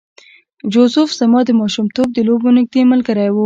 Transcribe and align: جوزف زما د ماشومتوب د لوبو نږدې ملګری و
جوزف 0.73 1.09
زما 1.19 1.39
د 1.45 1.51
ماشومتوب 1.61 2.07
د 2.13 2.17
لوبو 2.27 2.47
نږدې 2.57 2.81
ملګری 2.91 3.29
و 3.31 3.35